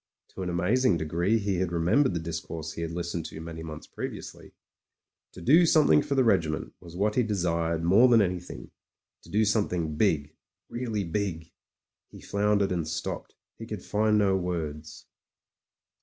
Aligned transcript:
To 0.29 0.41
an 0.41 0.49
amazing 0.49 0.97
degree 0.97 1.37
he 1.37 1.57
had 1.57 1.71
remembered 1.71 2.15
the 2.15 2.19
discourse 2.19 2.73
he 2.73 2.81
had 2.81 2.89
listened 2.89 3.27
to 3.27 3.39
many 3.39 3.61
months 3.61 3.85
previ 3.85 4.17
ously; 4.17 4.55
to 5.31 5.41
do 5.41 5.63
something 5.67 6.01
for 6.01 6.15
the 6.15 6.23
regiment 6.23 6.73
was 6.79 6.95
what 6.95 7.13
he 7.13 7.21
desired 7.21 7.83
more 7.83 8.07
than 8.07 8.19
anything— 8.19 8.71
^to 9.23 9.29
do 9.31 9.43
scmiething 9.43 9.99
big, 9.99 10.35
really 10.69 11.03
big. 11.03 11.51
He 12.09 12.19
floundered 12.19 12.71
and 12.71 12.87
stopped; 12.87 13.35
he 13.59 13.67
could 13.67 13.83
find 13.83 14.17
no 14.17 14.35
words. 14.35 15.05